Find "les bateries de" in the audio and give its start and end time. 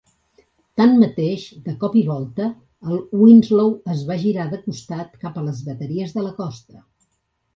5.51-6.25